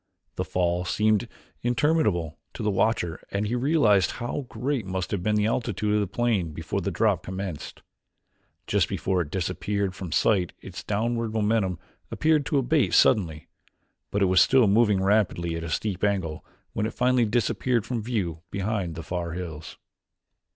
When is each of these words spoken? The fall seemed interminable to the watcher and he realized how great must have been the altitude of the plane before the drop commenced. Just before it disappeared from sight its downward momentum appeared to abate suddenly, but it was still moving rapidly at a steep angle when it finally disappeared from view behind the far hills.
The 0.33 0.43
fall 0.43 0.83
seemed 0.83 1.27
interminable 1.61 2.39
to 2.55 2.63
the 2.63 2.71
watcher 2.71 3.23
and 3.29 3.45
he 3.45 3.53
realized 3.53 4.13
how 4.13 4.47
great 4.49 4.83
must 4.83 5.11
have 5.11 5.21
been 5.21 5.35
the 5.35 5.45
altitude 5.45 5.93
of 5.93 5.99
the 5.99 6.07
plane 6.07 6.53
before 6.53 6.81
the 6.81 6.89
drop 6.89 7.21
commenced. 7.21 7.83
Just 8.65 8.89
before 8.89 9.21
it 9.21 9.29
disappeared 9.29 9.93
from 9.93 10.11
sight 10.11 10.53
its 10.59 10.83
downward 10.83 11.33
momentum 11.35 11.77
appeared 12.09 12.47
to 12.47 12.57
abate 12.57 12.95
suddenly, 12.95 13.47
but 14.09 14.23
it 14.23 14.25
was 14.25 14.41
still 14.41 14.65
moving 14.67 15.03
rapidly 15.03 15.55
at 15.55 15.63
a 15.63 15.69
steep 15.69 16.03
angle 16.03 16.43
when 16.73 16.87
it 16.87 16.95
finally 16.95 17.25
disappeared 17.25 17.85
from 17.85 18.01
view 18.01 18.41
behind 18.49 18.95
the 18.95 19.03
far 19.03 19.33
hills. 19.33 19.77